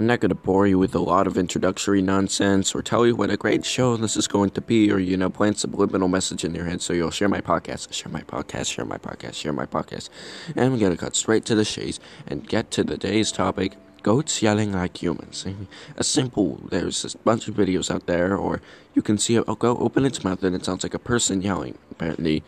I'm 0.00 0.06
not 0.06 0.20
going 0.20 0.30
to 0.30 0.34
bore 0.34 0.66
you 0.66 0.78
with 0.78 0.94
a 0.94 0.98
lot 0.98 1.26
of 1.26 1.36
introductory 1.36 2.00
nonsense 2.00 2.74
or 2.74 2.80
tell 2.80 3.06
you 3.06 3.14
what 3.14 3.28
a 3.28 3.36
great 3.36 3.66
show 3.66 3.98
this 3.98 4.16
is 4.16 4.26
going 4.26 4.48
to 4.52 4.62
be 4.62 4.90
or, 4.90 4.98
you 4.98 5.14
know, 5.14 5.28
plant 5.28 5.58
subliminal 5.58 6.08
message 6.08 6.42
in 6.42 6.54
your 6.54 6.64
head 6.64 6.80
so 6.80 6.94
you'll 6.94 7.10
share 7.10 7.28
my 7.28 7.42
podcast, 7.42 7.92
share 7.92 8.10
my 8.10 8.22
podcast, 8.22 8.72
share 8.72 8.86
my 8.86 8.96
podcast, 8.96 9.34
share 9.34 9.52
my 9.52 9.66
podcast. 9.66 10.08
And 10.56 10.72
we're 10.72 10.78
going 10.78 10.92
to 10.92 10.96
cut 10.96 11.16
straight 11.16 11.44
to 11.44 11.54
the 11.54 11.66
chase 11.66 12.00
and 12.26 12.48
get 12.48 12.70
to 12.70 12.82
the 12.82 12.96
day's 12.96 13.30
topic 13.30 13.74
goats 14.02 14.40
yelling 14.40 14.72
like 14.72 15.02
humans. 15.02 15.44
A 15.98 16.02
simple, 16.02 16.58
there's 16.70 17.14
a 17.14 17.18
bunch 17.18 17.46
of 17.48 17.54
videos 17.54 17.94
out 17.94 18.06
there, 18.06 18.34
or 18.34 18.62
you 18.94 19.02
can 19.02 19.18
see 19.18 19.36
a 19.36 19.42
goat 19.42 19.76
open 19.82 20.06
its 20.06 20.24
mouth 20.24 20.42
and 20.42 20.56
it 20.56 20.64
sounds 20.64 20.82
like 20.82 20.94
a 20.94 20.98
person 20.98 21.42
yelling. 21.42 21.76
Apparently, 21.90 22.42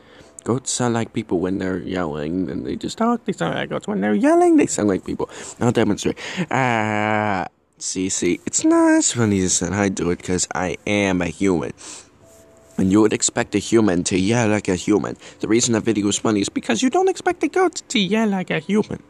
goats 0.45 0.71
sound 0.71 0.95
like 0.95 1.13
people 1.13 1.39
when 1.39 1.59
they're 1.59 1.79
yelling, 1.79 2.51
and 2.51 2.67
they 2.67 2.77
just 2.77 2.99
talk. 2.99 3.25
They 3.25 3.33
sound 3.33 3.55
like 3.55 3.71
goats 3.71 3.87
when 3.87 4.01
they're 4.01 4.15
yelling. 4.15 4.57
They 4.57 4.67
sound 4.67 4.89
like 4.89 5.05
people. 5.05 5.29
I'll 5.61 5.73
demonstrate. 5.73 6.19
Ah, 6.51 7.47
see, 7.79 8.09
see, 8.09 8.41
it's 8.47 8.65
not 8.65 8.99
as 8.99 9.13
funny 9.13 9.41
as 9.41 9.63
I 9.63 9.89
do 9.89 10.11
it 10.11 10.19
because 10.19 10.49
I 10.55 10.77
am 10.87 11.23
a 11.23 11.27
human. 11.27 11.73
And 12.79 12.91
you 12.91 13.03
would 13.03 13.13
expect 13.13 13.55
a 13.55 13.59
human 13.59 14.03
to 14.05 14.19
yell 14.19 14.49
like 14.49 14.69
a 14.69 14.77
human. 14.77 15.17
The 15.41 15.49
reason 15.49 15.75
that 15.75 15.83
video 15.83 16.09
is 16.09 16.19
funny 16.19 16.41
is 16.41 16.49
because 16.49 16.83
you 16.83 16.91
don't 16.91 17.09
expect 17.09 17.43
a 17.45 17.49
goat 17.49 17.83
to 17.89 17.99
yell 17.99 18.29
like 18.29 18.51
a 18.51 18.59
human. 18.61 19.03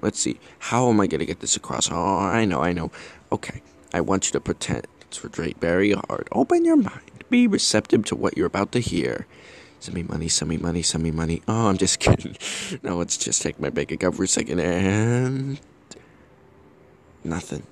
Let's 0.00 0.18
see. 0.18 0.40
How 0.58 0.88
am 0.88 1.00
I 1.00 1.06
going 1.06 1.20
to 1.20 1.26
get 1.26 1.40
this 1.40 1.56
across? 1.56 1.90
Oh, 1.90 2.18
I 2.18 2.44
know, 2.44 2.60
I 2.60 2.72
know. 2.72 2.90
Okay. 3.30 3.62
I 3.94 4.00
want 4.00 4.26
you 4.26 4.32
to 4.32 4.40
pretend 4.40 4.86
it's 5.02 5.18
very 5.18 5.92
hard. 5.92 6.28
Open 6.32 6.64
your 6.64 6.76
mind. 6.76 7.24
Be 7.28 7.46
receptive 7.46 8.04
to 8.06 8.16
what 8.16 8.36
you're 8.36 8.46
about 8.46 8.72
to 8.72 8.80
hear. 8.80 9.26
Send 9.82 9.96
me 9.96 10.04
money, 10.04 10.28
send 10.28 10.48
me 10.48 10.58
money, 10.58 10.80
send 10.80 11.02
me 11.02 11.10
money. 11.10 11.42
Oh, 11.48 11.66
I'm 11.66 11.76
just 11.76 11.98
kidding. 12.04 12.36
No, 12.84 12.98
let's 12.98 13.16
just 13.16 13.42
take 13.42 13.58
my 13.58 13.68
bank 13.68 13.90
account 13.90 14.14
for 14.14 14.22
a 14.22 14.28
second 14.28 14.60
and. 14.60 15.60
Nothing. 17.24 17.64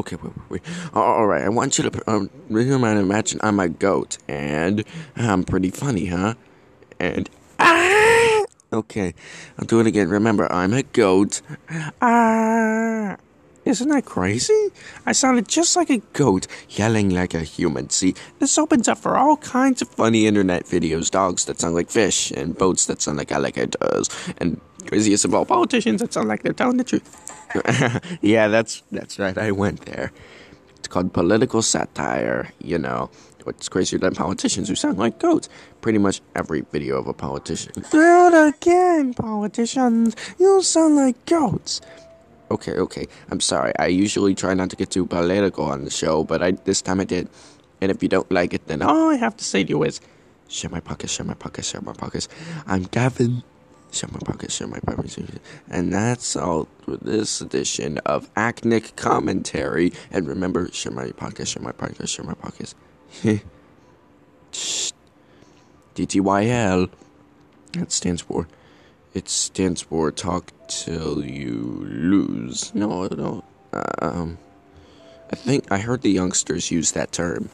Okay, 0.00 0.16
wait, 0.16 0.32
wait, 0.36 0.50
wait. 0.50 0.62
All 0.94 1.28
right, 1.28 1.44
I 1.44 1.48
want 1.48 1.78
you 1.78 1.88
to 1.88 2.10
um, 2.10 2.28
imagine 2.48 3.38
I'm 3.40 3.60
a 3.60 3.68
goat, 3.68 4.18
and 4.26 4.82
I'm 5.14 5.44
pretty 5.44 5.70
funny, 5.70 6.06
huh? 6.06 6.34
And 6.98 7.30
ah, 7.60 8.44
okay, 8.72 9.14
I'll 9.60 9.66
do 9.66 9.78
it 9.78 9.86
again. 9.86 10.08
Remember, 10.08 10.52
I'm 10.52 10.72
a 10.72 10.82
goat. 10.82 11.40
Ah. 12.02 13.16
Isn't 13.70 13.88
that 13.90 14.04
crazy? 14.04 14.70
I 15.06 15.12
sounded 15.12 15.46
just 15.46 15.76
like 15.76 15.90
a 15.90 15.98
goat, 16.12 16.48
yelling 16.70 17.10
like 17.10 17.34
a 17.34 17.42
human. 17.42 17.88
See, 17.88 18.16
this 18.40 18.58
opens 18.58 18.88
up 18.88 18.98
for 18.98 19.16
all 19.16 19.36
kinds 19.36 19.80
of 19.80 19.88
funny 19.88 20.26
internet 20.26 20.64
videos 20.64 21.08
dogs 21.08 21.44
that 21.44 21.60
sound 21.60 21.76
like 21.76 21.88
fish, 21.88 22.32
and 22.32 22.58
boats 22.58 22.86
that 22.86 23.00
sound 23.00 23.18
like 23.18 23.30
alligators, 23.30 24.08
and 24.38 24.60
craziest 24.88 25.24
of 25.24 25.34
all, 25.34 25.44
politicians 25.44 26.00
that 26.00 26.12
sound 26.12 26.26
like 26.26 26.42
they're 26.42 26.52
telling 26.52 26.78
the 26.78 26.84
truth. 26.84 28.18
yeah, 28.22 28.48
that's, 28.48 28.82
that's 28.90 29.20
right, 29.20 29.38
I 29.38 29.52
went 29.52 29.86
there. 29.86 30.10
It's 30.76 30.88
called 30.88 31.12
political 31.12 31.62
satire, 31.62 32.50
you 32.58 32.78
know. 32.78 33.08
What's 33.44 33.68
crazier 33.68 33.98
than 34.00 34.14
politicians 34.14 34.68
who 34.68 34.74
sound 34.74 34.98
like 34.98 35.18
goats? 35.18 35.48
Pretty 35.80 35.98
much 35.98 36.20
every 36.34 36.62
video 36.72 36.98
of 36.98 37.06
a 37.06 37.14
politician. 37.14 37.72
Not 37.92 38.48
again, 38.48 39.14
politicians. 39.14 40.14
You 40.38 40.60
sound 40.62 40.96
like 40.96 41.24
goats 41.24 41.80
okay, 42.50 42.72
okay. 42.72 43.06
I'm 43.30 43.40
sorry. 43.40 43.72
I 43.78 43.86
usually 43.86 44.34
try 44.34 44.54
not 44.54 44.70
to 44.70 44.76
get 44.76 44.90
too 44.90 45.06
political 45.06 45.64
on 45.64 45.84
the 45.84 45.90
show, 45.90 46.24
but 46.24 46.42
I 46.42 46.52
this 46.52 46.82
time 46.82 47.00
I 47.00 47.04
did. 47.04 47.28
And 47.80 47.90
if 47.90 48.02
you 48.02 48.08
don't 48.08 48.30
like 48.30 48.52
it, 48.52 48.66
then 48.66 48.82
all 48.82 49.10
I 49.10 49.16
have 49.16 49.36
to 49.38 49.44
say 49.44 49.64
to 49.64 49.70
you 49.70 49.82
is, 49.84 50.00
share 50.48 50.70
my 50.70 50.80
pockets, 50.80 51.12
share 51.14 51.24
my 51.24 51.34
pockets, 51.34 51.70
share 51.70 51.80
my 51.80 51.94
pockets. 51.94 52.28
I'm 52.66 52.84
Gavin. 52.84 53.42
Share 53.92 54.10
my 54.12 54.20
pockets, 54.20 54.54
share 54.54 54.68
my 54.68 54.78
pockets. 54.78 55.18
And 55.68 55.92
that's 55.92 56.36
all 56.36 56.68
for 56.82 56.96
this 56.96 57.40
edition 57.40 57.98
of 57.98 58.30
Acnic 58.36 58.94
Commentary. 58.94 59.92
And 60.12 60.28
remember, 60.28 60.70
share 60.72 60.92
my 60.92 61.10
pockets, 61.10 61.50
share 61.50 61.62
my 61.62 61.72
pockets, 61.72 62.10
share 62.10 62.24
my 62.24 62.34
pockets. 62.34 62.74
TTYL. 65.94 66.90
That 67.72 67.92
stands 67.92 68.20
for 68.22 68.46
it 69.14 69.28
stands 69.28 69.82
for 69.82 70.10
talk 70.12 70.52
till 70.70 71.24
you 71.24 71.84
lose. 71.90 72.72
No, 72.74 73.06
no. 73.08 73.44
Um, 74.00 74.38
I 75.30 75.36
think 75.36 75.70
I 75.70 75.78
heard 75.78 76.02
the 76.02 76.10
youngsters 76.10 76.70
use 76.70 76.92
that 76.92 77.12
term. 77.12 77.50